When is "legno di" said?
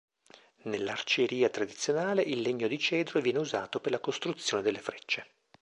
2.41-2.79